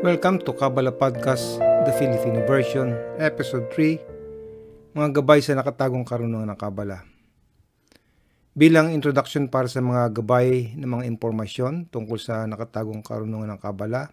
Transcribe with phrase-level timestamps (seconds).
[0.00, 6.56] Welcome to Kabbalah Podcast, the Filipino version, Episode 3, mga gabay sa nakatagong karunungan ng
[6.56, 7.04] Kabbalah.
[8.56, 14.08] Bilang introduction para sa mga gabay ng mga impormasyon tungkol sa nakatagong karunungan ng Kabbalah,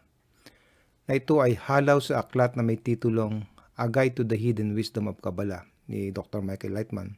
[1.07, 3.47] na ito ay halaw sa aklat na may titulong
[3.79, 6.43] A Guide to the Hidden Wisdom of Kabbalah ni Dr.
[6.43, 7.15] Michael Lightman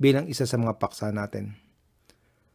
[0.00, 1.60] bilang isa sa mga paksa natin.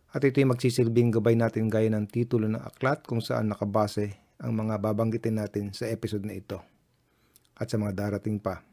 [0.09, 4.57] At ito ay magsisilbing gabay natin gaya ng titulo ng aklat kung saan nakabase ang
[4.57, 6.57] mga babanggitin natin sa episode na ito
[7.53, 8.65] at sa mga darating pa.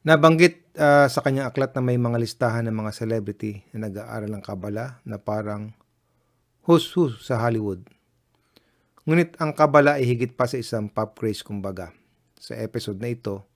[0.00, 4.44] Nabanggit uh, sa kanyang aklat na may mga listahan ng mga celebrity na nag-aaral ng
[4.44, 5.72] Kabala na parang
[6.64, 6.78] who
[7.20, 7.84] sa Hollywood.
[9.04, 11.92] Ngunit ang Kabala ay higit pa sa isang pop craze kumbaga.
[12.40, 13.49] Sa episode na ito,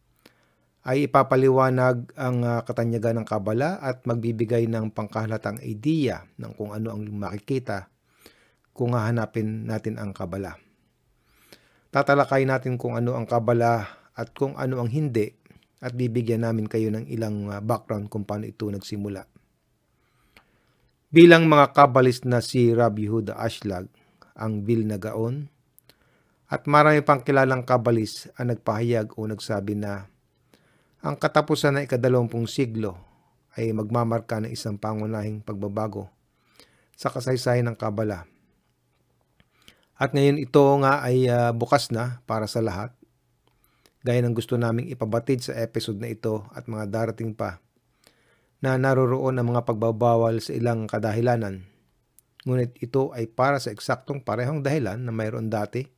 [0.84, 6.92] ay ipapaliwanag ang uh, katanyagan ng Kabala at magbibigay ng pangkahalatang idea ng kung ano
[6.92, 7.88] ang makikita
[8.74, 10.58] kung hahanapin natin ang kabala.
[11.94, 13.86] Tatalakay natin kung ano ang kabala
[14.18, 15.30] at kung ano ang hindi
[15.78, 19.30] at bibigyan namin kayo ng ilang ah, background kung paano ito nagsimula.
[21.14, 23.86] Bilang mga kabalist na si Rabbi Yehuda Ashlag,
[24.34, 25.46] ang Bill na gaon,
[26.50, 30.10] at marami pang kilalang kabalis ang nagpahayag o nagsabi na
[31.04, 32.96] ang katapusan ng ikadalawampung siglo
[33.60, 36.08] ay magmamarka ng isang pangunahing pagbabago
[36.96, 38.24] sa kasaysayan ng kabala
[39.94, 42.90] at ngayon ito nga ay uh, bukas na para sa lahat.
[44.04, 47.62] Gaya ng gusto naming ipabatid sa episode na ito at mga darating pa
[48.60, 51.64] na naroroon ang mga pagbabawal sa ilang kadahilanan.
[52.44, 55.88] Ngunit ito ay para sa eksaktong parehong dahilan na mayroon dati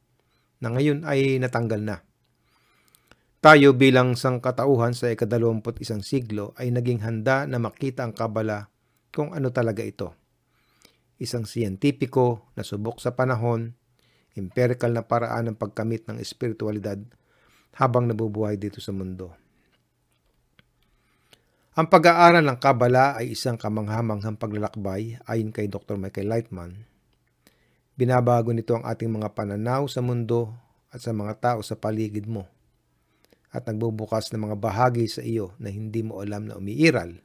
[0.62, 2.06] na ngayon ay natanggal na.
[3.37, 8.73] Tayo bilang sangkatauhan sa ikadalawamput isang siglo ay naging handa na makita ang kabala
[9.12, 10.17] kung ano talaga ito.
[11.20, 13.77] Isang siyentipiko na subok sa panahon
[14.37, 17.00] empirical na paraan ng pagkamit ng espiritualidad
[17.77, 19.33] habang nabubuhay dito sa mundo.
[21.77, 26.00] Ang pag-aaral ng Kabala ay isang kamanghamanghang paglalakbay ayon kay Dr.
[26.00, 26.89] Michael Lightman.
[27.97, 30.56] Binabago nito ang ating mga pananaw sa mundo
[30.89, 32.49] at sa mga tao sa paligid mo
[33.56, 37.25] at nagbubukas ng mga bahagi sa iyo na hindi mo alam na umiiral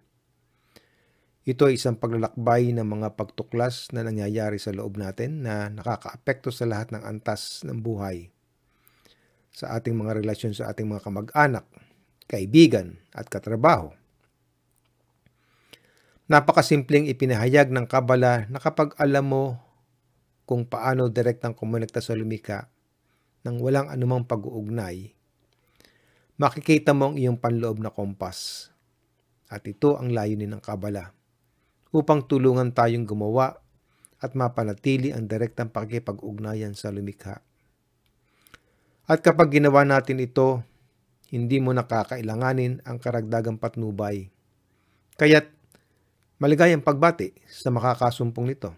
[1.42, 6.70] ito ay isang paglalakbay ng mga pagtuklas na nangyayari sa loob natin na nakakaapekto sa
[6.70, 8.30] lahat ng antas ng buhay.
[9.50, 11.66] Sa ating mga relasyon sa ating mga kamag-anak,
[12.30, 13.90] kaibigan at katrabaho.
[16.30, 19.58] Napakasimpleng ipinahayag ng Kabala na kapag alam mo
[20.46, 22.70] kung paano direktang kumonekta sa lumika
[23.41, 25.18] nang walang anumang pag-uugnay,
[26.41, 28.74] makikita mo ang iyong panloob na kompas.
[29.46, 31.13] At ito ang layunin ng Kabala
[31.94, 33.62] upang tulungan tayong gumawa
[34.18, 37.46] at mapanatili ang direktang pakikipag-ugnayan sa lumikha.
[39.06, 40.66] At kapag ginawa natin ito,
[41.29, 44.34] hindi mo nakakailanganin ang karagdagang patnubay.
[45.22, 45.46] Kaya't
[46.41, 48.72] maligayang pagbati sa makakasumpong nito.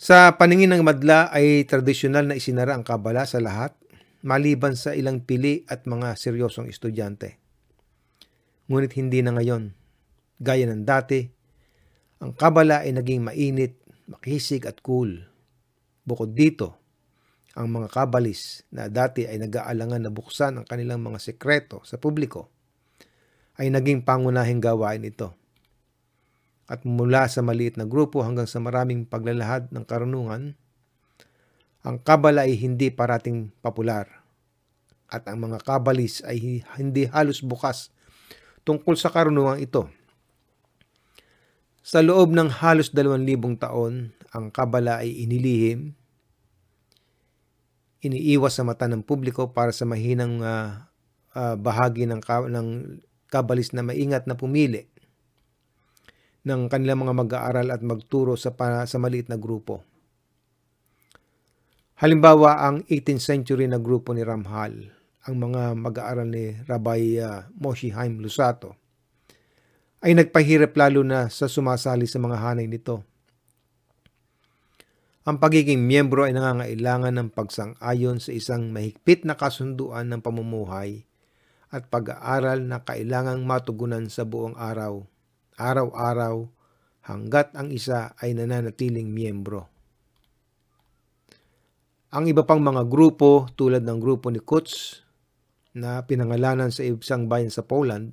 [0.00, 3.79] Sa paningin ng madla ay tradisyonal na isinara ang kabala sa lahat
[4.24, 7.40] maliban sa ilang pili at mga seryosong estudyante.
[8.70, 9.80] Ngunit hindi na ngayon
[10.40, 11.20] Gaya ng dati,
[12.24, 13.76] ang kabala ay naging mainit,
[14.08, 15.20] makisig at cool.
[16.00, 16.80] Bukod dito,
[17.52, 22.48] ang mga kabalis na dati ay nag-aalangan na buksan ang kanilang mga sekreto sa publiko
[23.60, 25.36] ay naging pangunahing gawain ito.
[26.64, 30.56] At mula sa maliit na grupo hanggang sa maraming paglalahad ng karunungan,
[31.80, 34.20] ang kabala ay hindi parating popular
[35.10, 37.90] at ang mga kabalis ay hindi halos bukas
[38.62, 39.90] tungkol sa karunungan ito.
[41.80, 45.96] Sa loob ng halos dalawang libong taon, ang kabala ay inilihim,
[48.04, 50.86] iniiwas sa mata ng publiko para sa mahinang uh,
[51.34, 52.68] uh, bahagi ng, ng
[53.32, 54.86] kabalis na maingat na pumili
[56.46, 58.54] ng kanilang mga mag-aaral at magturo sa,
[58.86, 59.84] sa maliit na grupo.
[62.00, 64.88] Halimbawa, ang 18th century na grupo ni Ramhal,
[65.28, 68.72] ang mga mag-aaral ni Rabbi uh, Moshe Haim Lusato,
[70.00, 73.04] ay nagpahirap lalo na sa sumasali sa mga hanay nito.
[75.28, 81.04] Ang pagiging miyembro ay nangangailangan ng pagsang-ayon sa isang mahigpit na kasunduan ng pamumuhay
[81.68, 85.04] at pag-aaral na kailangang matugunan sa buong araw,
[85.60, 86.48] araw-araw,
[87.04, 89.69] hanggat ang isa ay nananatiling miyembro.
[92.10, 94.98] Ang iba pang mga grupo tulad ng grupo ni Kutz
[95.78, 98.10] na pinangalanan sa isang bayan sa Poland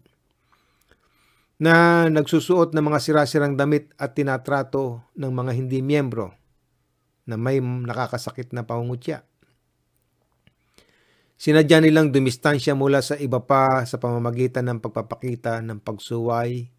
[1.58, 6.30] na nagsusuot ng mga sirasirang damit at tinatrato ng mga hindi miyembro
[7.26, 9.26] na may nakakasakit na pangungutya.
[11.42, 16.70] Sinadya nilang dumistansya mula sa iba pa sa pamamagitan ng pagpapakita ng pagsuway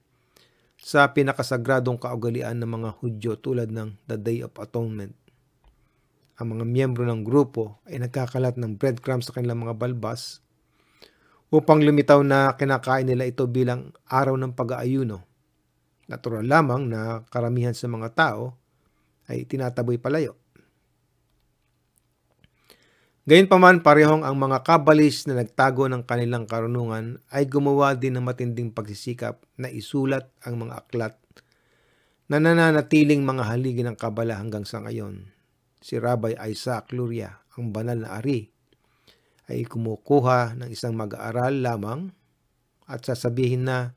[0.78, 5.27] sa pinakasagradong kaugalian ng mga Hudyo tulad ng The Day of Atonement.
[6.38, 10.38] Ang mga miyembro ng grupo ay nagkakalat ng breadcrumbs sa kanilang mga balbas
[11.50, 15.24] upang lumitaw na kinakain nila ito bilang araw ng pag-aayuno.
[16.06, 18.54] Natural lamang na karamihan sa mga tao
[19.26, 20.38] ay tinataboy palayo.
[23.28, 28.72] Gayunpaman parehong ang mga kabalis na nagtago ng kanilang karunungan ay gumawa din ng matinding
[28.72, 31.18] pagsisikap na isulat ang mga aklat
[32.24, 35.37] na nananatiling mga haligi ng kabala hanggang sa ngayon.
[35.78, 38.50] Si Rabbi Isaac Luria, ang banal na ari,
[39.48, 42.12] ay kumukuha ng isang mag-aaral lamang
[42.84, 43.96] at sasabihin na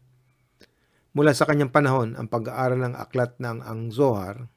[1.11, 4.47] mula sa kanyang panahon ang pag-aaral ng aklat ng ang Zohar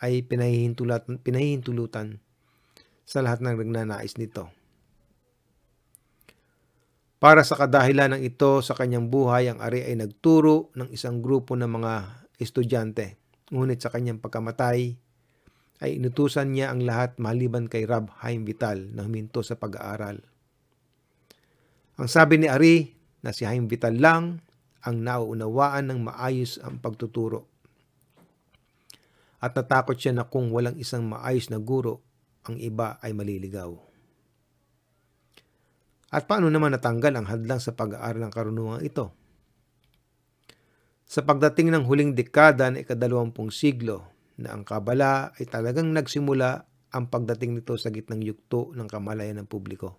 [0.00, 2.20] ay pinahihintulutan, pinahihintulutan
[3.04, 4.48] sa lahat ng nagnanais nito.
[7.20, 11.56] Para sa kadahilan ng ito sa kanyang buhay, ang ari ay nagturo ng isang grupo
[11.56, 11.94] ng mga
[12.36, 13.16] estudyante.
[13.48, 14.92] Ngunit sa kanyang pagkamatay,
[15.84, 20.24] ay inutusan niya ang lahat maliban kay Rab Haim Vital na huminto sa pag-aaral.
[22.00, 24.40] Ang sabi ni Ari na si Haim Vital lang
[24.80, 27.44] ang nauunawaan ng maayos ang pagtuturo.
[29.44, 32.00] At natakot siya na kung walang isang maayos na guro,
[32.48, 33.76] ang iba ay maliligaw.
[36.08, 39.12] At paano naman natanggal ang hadlang sa pag-aaral ng karunungan ito?
[41.04, 47.10] Sa pagdating ng huling dekada ng ikadalawampung siglo, na ang Kabala ay talagang nagsimula ang
[47.10, 49.98] pagdating nito sa gitnang yukto ng kamalayan ng publiko.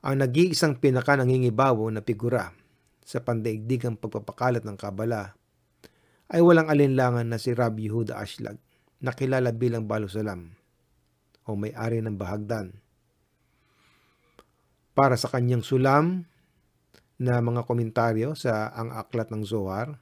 [0.00, 2.54] Ang nag-iisang pinaka nangingibawo na figura
[3.04, 5.34] sa pandaigdigang pagpapakalat ng Kabala
[6.30, 8.56] ay walang alinlangan na si Rabbi Yehuda Ashlag
[9.02, 10.54] na kilala bilang Balusalam
[11.44, 12.70] o may-ari ng Bahagdan.
[14.94, 16.22] Para sa kanyang sulam
[17.18, 19.98] na mga komentaryo sa ang aklat ng Zohar,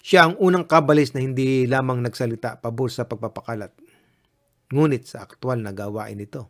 [0.00, 3.72] siya ang unang kabalis na hindi lamang nagsalita pabor sa pagpapakalat,
[4.72, 6.48] ngunit sa aktwal na gawain nito.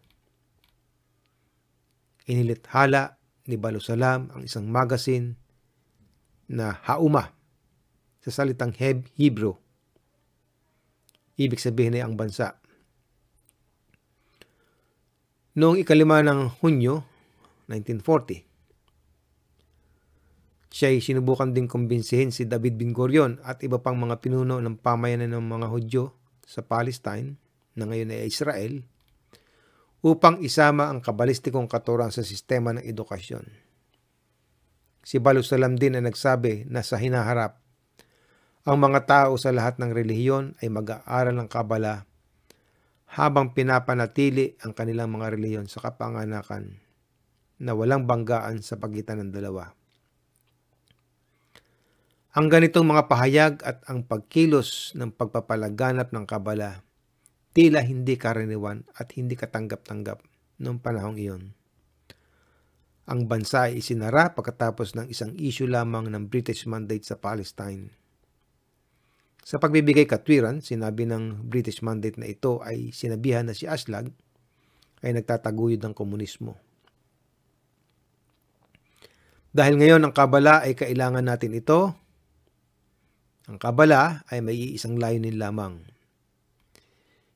[2.30, 3.18] Inilithala
[3.50, 5.34] ni Balusalam ang isang magazine
[6.46, 7.34] na Hauma
[8.22, 9.58] sa salitang Heb Hebrew.
[11.40, 12.60] Ibig sabihin ay ang bansa.
[15.58, 17.02] Noong ikalima ng Hunyo,
[17.66, 18.49] 1940,
[20.70, 24.78] siya ay sinubukan din kumbinsihin si David Ben Gurion at iba pang mga pinuno ng
[24.78, 26.14] pamayanan ng mga Hudyo
[26.46, 27.34] sa Palestine
[27.74, 28.86] na ngayon ay Israel
[30.00, 33.44] upang isama ang kabalistikong katuran sa sistema ng edukasyon.
[35.02, 37.58] Si Balusalam din ay nagsabi na sa hinaharap,
[38.62, 42.04] ang mga tao sa lahat ng relihiyon ay mag-aaral ng kabala
[43.10, 46.78] habang pinapanatili ang kanilang mga relihiyon sa kapanganakan
[47.58, 49.79] na walang banggaan sa pagitan ng dalawa.
[52.30, 56.86] Ang ganitong mga pahayag at ang pagkilos ng pagpapalaganap ng kabala
[57.50, 60.22] tila hindi karaniwan at hindi katanggap-tanggap
[60.62, 61.50] noong panahong iyon.
[63.10, 67.90] Ang bansa ay isinara pagkatapos ng isang issue lamang ng British mandate sa Palestine.
[69.42, 74.06] Sa pagbibigay katwiran, sinabi ng British mandate na ito ay sinabihan na si Aslag
[75.02, 76.54] ay nagtataguyod ng komunismo.
[79.50, 81.98] Dahil ngayon ang kabala ay kailangan natin ito,
[83.50, 85.82] ang kabala ay may iisang layunin lamang.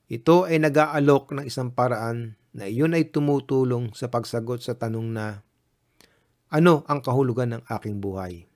[0.06, 5.42] Ito ay nag-aalok ng isang paraan na iyon ay tumutulong sa pagsagot sa tanong na
[6.54, 8.46] ano ang kahulugan ng aking buhay?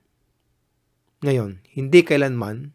[1.27, 2.71] Ngayon, hindi kailanman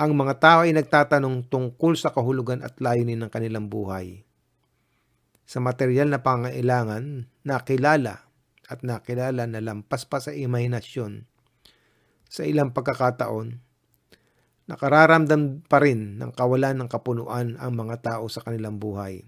[0.00, 4.24] ang mga tao ay nagtatanong tungkol sa kahulugan at layunin ng kanilang buhay.
[5.44, 8.32] Sa material na pangailangan, nakilala
[8.64, 11.28] at nakilala na lampas pa sa imahinasyon
[12.32, 13.73] sa ilang pagkakataon
[14.64, 19.24] nakararamdam pa rin ng kawalan ng kapunuan ang mga tao sa kanilang buhay.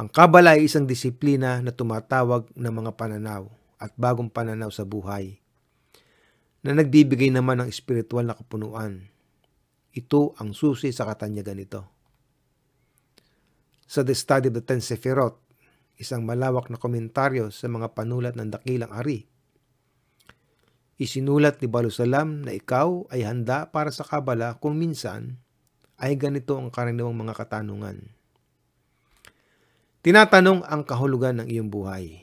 [0.00, 5.36] Ang kabala ay isang disiplina na tumatawag ng mga pananaw at bagong pananaw sa buhay
[6.60, 9.08] na nagbibigay naman ng espiritual na kapunuan.
[9.90, 11.82] Ito ang susi sa katanyagan nito.
[13.90, 15.34] Sa The Study of the Ten Sefirot,
[15.98, 19.26] isang malawak na komentaryo sa mga panulat ng dakilang ari,
[21.00, 25.40] Isinulat ni Balusalam na ikaw ay handa para sa kabala kung minsan
[25.96, 28.04] ay ganito ang karaniwang mga katanungan.
[30.04, 32.20] Tinatanong ang kahulugan ng iyong buhay.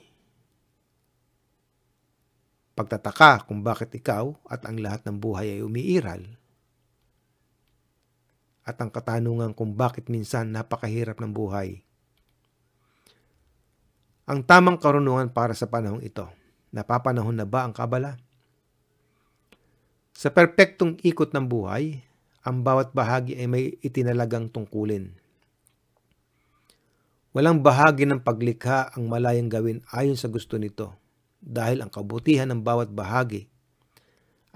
[2.78, 6.22] Pagtataka kung bakit ikaw at ang lahat ng buhay ay umiiral.
[8.62, 11.82] At ang katanungan kung bakit minsan napakahirap ng buhay.
[14.30, 16.30] Ang tamang karunungan para sa panahong ito.
[16.70, 18.27] Napapanahon na ba ang kabala?
[20.18, 22.02] Sa perpektong ikot ng buhay,
[22.42, 25.14] ang bawat bahagi ay may itinalagang tungkulin.
[27.38, 30.98] Walang bahagi ng paglikha ang malayang gawin ayon sa gusto nito
[31.38, 33.46] dahil ang kabutihan ng bawat bahagi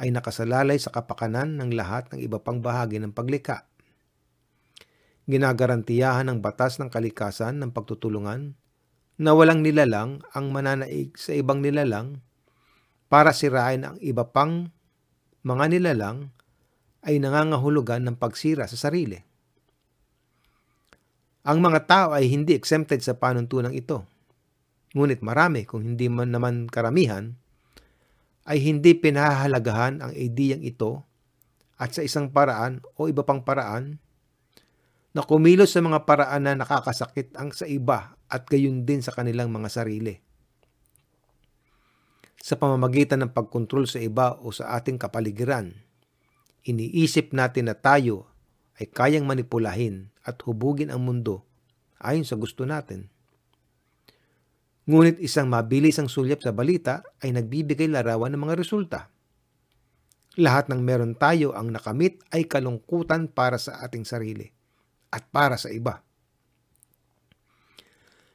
[0.02, 3.70] ay nakasalalay sa kapakanan ng lahat ng iba pang bahagi ng paglikha.
[5.30, 8.58] Ginagarantiyahan ng batas ng kalikasan ng pagtutulungan
[9.22, 12.18] na walang nilalang ang mananaig sa ibang nilalang
[13.14, 14.74] para sirain ang iba pang
[15.42, 16.30] mga nilalang
[17.02, 19.18] ay nangangahulugan ng pagsira sa sarili.
[21.42, 24.06] Ang mga tao ay hindi exempted sa panuntunang ito.
[24.94, 27.34] Ngunit marami, kung hindi man naman karamihan,
[28.46, 31.02] ay hindi pinahahalagahan ang ideyang ito
[31.82, 33.98] at sa isang paraan o iba pang paraan
[35.12, 39.50] na kumilos sa mga paraan na nakakasakit ang sa iba at gayon din sa kanilang
[39.50, 40.22] mga sarili.
[42.42, 45.78] Sa pamamagitan ng pagkontrol sa iba o sa ating kapaligiran,
[46.66, 48.26] iniisip natin na tayo
[48.82, 51.46] ay kayang manipulahin at hubugin ang mundo
[52.02, 53.14] ayon sa gusto natin.
[54.90, 59.14] Ngunit isang mabilis ang sulyap sa balita ay nagbibigay larawan ng mga resulta.
[60.42, 64.50] Lahat ng meron tayo ang nakamit ay kalungkutan para sa ating sarili
[65.14, 66.02] at para sa iba.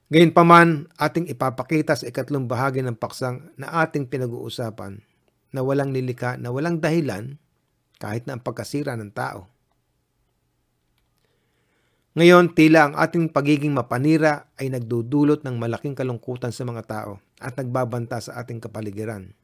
[0.07, 5.03] Gayunpaman, ating ipapakita sa ikatlong bahagi ng paksang na ating pinag-uusapan
[5.51, 7.35] na walang nilika na walang dahilan
[7.99, 9.51] kahit na ang pagkasira ng tao.
[12.15, 17.59] Ngayon, tila ang ating pagiging mapanira ay nagdudulot ng malaking kalungkutan sa mga tao at
[17.59, 19.35] nagbabanta sa ating kapaligiran.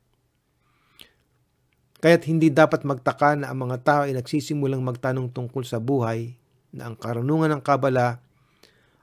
[1.99, 6.39] Kaya't hindi dapat magtaka na ang mga tao ay nagsisimulang magtanong tungkol sa buhay
[6.71, 8.22] na ang karunungan ng kabala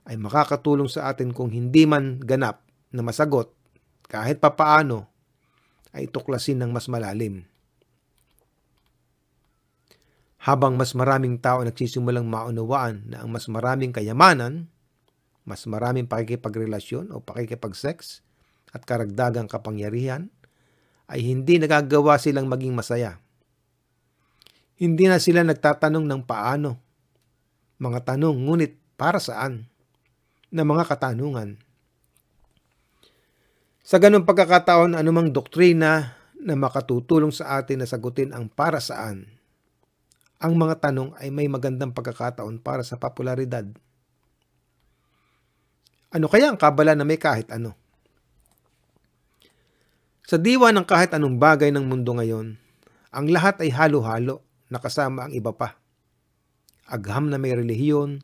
[0.09, 3.53] ay makakatulong sa atin kung hindi man ganap na masagot
[4.09, 5.05] kahit papaano
[5.93, 7.45] ay tuklasin ng mas malalim
[10.49, 14.65] habang mas maraming tao nagsisimulang maunawaan na ang mas maraming kayamanan,
[15.45, 18.25] mas maraming pakikipagrelasyon o pakikipag-sex
[18.73, 20.33] at karagdagang kapangyarihan,
[21.05, 23.21] ay hindi nagagawa silang maging masaya.
[24.73, 26.81] Hindi na sila nagtatanong ng paano.
[27.77, 29.68] Mga tanong, ngunit para saan?
[30.49, 31.61] Na mga katanungan.
[33.85, 39.39] Sa ganong pagkakataon, anumang doktrina na makatutulong sa atin na sagutin ang para saan
[40.39, 43.67] ang mga tanong ay may magandang pagkakataon para sa popularidad.
[46.15, 47.75] Ano kaya ang kabala na may kahit ano?
[50.23, 52.55] Sa diwa ng kahit anong bagay ng mundo ngayon,
[53.11, 54.39] ang lahat ay halo-halo
[54.71, 55.75] na kasama ang iba pa.
[56.87, 58.23] Agham na may relihiyon,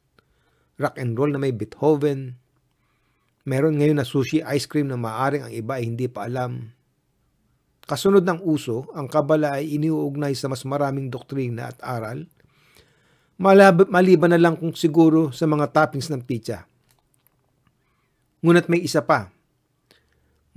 [0.82, 2.40] rock and roll na may Beethoven,
[3.48, 6.76] meron ngayon na sushi ice cream na maaring ang iba ay hindi pa alam,
[7.86, 12.26] Kasunod ng uso, ang kabala ay iniuugnay sa mas maraming doktrina at aral,
[13.38, 16.66] malab- maliban na lang kung siguro sa mga toppings ng pizza.
[18.42, 19.30] Ngunit may isa pa,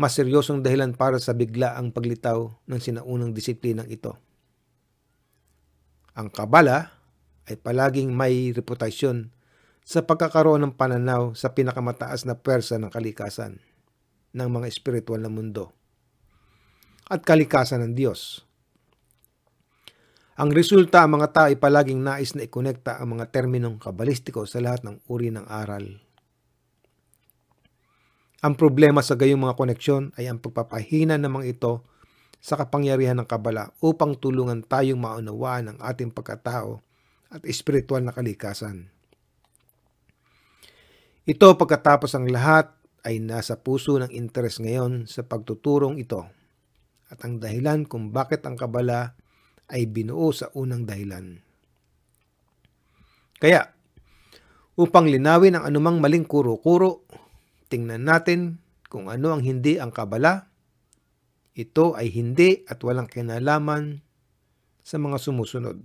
[0.00, 4.16] mas seryosong dahilan para sa bigla ang paglitaw ng sinaunang disiplinang ito.
[6.16, 6.96] Ang kabala
[7.44, 9.28] ay palaging may reputasyon
[9.88, 13.56] sa pagkakaroon ng pananaw sa pinakamataas na persa ng kalikasan
[14.36, 15.72] ng mga espiritual na mundo
[17.08, 18.44] at kalikasan ng Diyos.
[20.36, 24.60] Ang resulta, ang mga tao ay palaging nais na ikonekta ang mga terminong kabalistiko sa
[24.60, 26.04] lahat ng uri ng aral.
[28.44, 31.80] Ang problema sa gayong mga koneksyon ay ang pagpapahina ng mga ito
[32.44, 36.84] sa kapangyarihan ng kabala upang tulungan tayong maunawaan ang ating pagkatao
[37.32, 38.92] at espiritual na kalikasan.
[41.28, 42.72] Ito pagkatapos ang lahat
[43.04, 46.24] ay nasa puso ng interes ngayon sa pagtuturong ito
[47.12, 49.12] at ang dahilan kung bakit ang kabala
[49.68, 51.36] ay binuo sa unang dahilan.
[53.36, 53.60] Kaya,
[54.80, 57.04] upang linawin ang anumang maling kuro-kuro,
[57.68, 60.48] tingnan natin kung ano ang hindi ang kabala.
[61.52, 64.00] Ito ay hindi at walang kinalaman
[64.80, 65.76] sa mga sumusunod.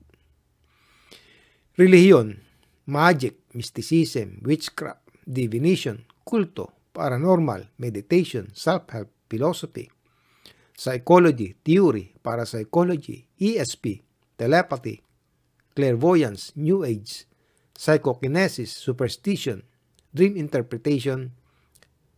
[1.76, 2.40] Relihiyon,
[2.88, 9.90] magic, mysticism, witchcraft, divination, kulto, paranormal, meditation, self-help, philosophy,
[10.78, 14.02] psychology, theory, parapsychology, ESP,
[14.38, 15.02] telepathy,
[15.76, 17.26] clairvoyance, New Age,
[17.76, 19.64] psychokinesis, superstition,
[20.14, 21.32] dream interpretation,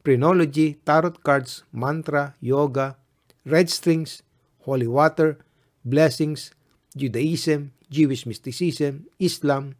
[0.04, 2.98] phrenology, tarot cards, mantra, yoga,
[3.46, 4.22] red strings,
[4.62, 5.38] holy water,
[5.84, 6.52] blessings,
[6.96, 9.76] Judaism, Jewish mysticism, Islam,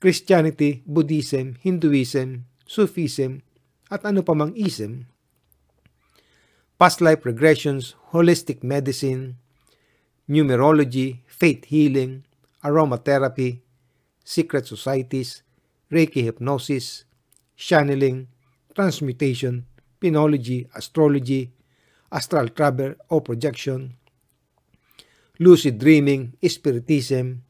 [0.00, 3.40] Christianity, Buddhism, Hinduism, Sufism,
[3.90, 5.06] at ano pa mang ism,
[6.76, 9.38] past life regressions, holistic medicine,
[10.28, 12.26] numerology, faith healing,
[12.60, 13.62] aromatherapy,
[14.26, 15.42] secret societies,
[15.86, 17.06] Reiki hypnosis,
[17.54, 18.26] channeling,
[18.74, 19.64] transmutation,
[20.02, 21.54] pinology, astrology,
[22.10, 23.94] astral travel or projection,
[25.38, 27.42] lucid dreaming, spiritism,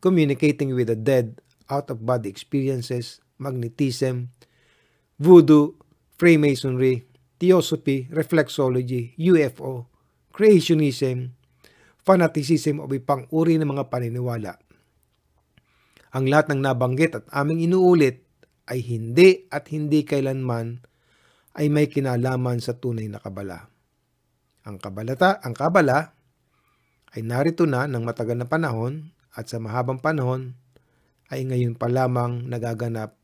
[0.00, 4.32] communicating with the dead, out-of-body experiences, magnetism,
[5.18, 5.74] voodoo,
[6.14, 7.04] Freemasonry,
[7.38, 9.90] Theosophy, Reflexology, UFO,
[10.34, 11.34] Creationism,
[12.04, 14.60] fanaticism o ibang uri ng mga paniniwala.
[16.14, 18.22] Ang lahat ng nabanggit at aming inuulit
[18.70, 20.84] ay hindi at hindi kailanman
[21.58, 23.66] ay may kinalaman sa tunay na kabala.
[24.64, 26.14] Ang kabalata, ang kabala
[27.14, 30.54] ay narito na ng matagal na panahon at sa mahabang panahon
[31.32, 33.16] ay ngayon pa lamang nagaganap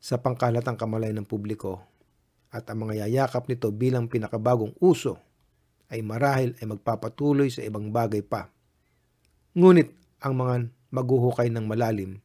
[0.00, 1.84] sa pangkalatang kamalay ng publiko
[2.50, 5.20] at ang mga yayakap nito bilang pinakabagong uso
[5.92, 8.50] ay marahil ay magpapatuloy sa ibang bagay pa.
[9.54, 9.90] Ngunit
[10.22, 10.54] ang mga
[10.90, 12.18] maghuhukay ng malalim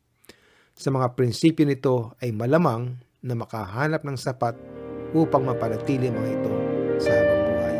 [0.76, 4.54] sa mga prinsipyo nito ay malamang na makahanap ng sapat
[5.16, 6.52] upang mapanatili mga ito
[7.00, 7.76] sa habang buhay.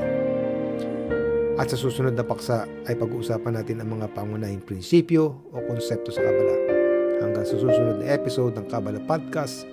[1.60, 6.24] At sa susunod na paksa ay pag-uusapan natin ang mga pangunahing prinsipyo o konsepto sa
[6.24, 6.85] Kabala.
[7.26, 9.66] Hanggang sa susunod na episode ng Kabala Podcast,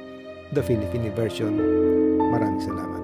[0.57, 1.53] the Filipino version.
[2.33, 3.02] Maraming salamat.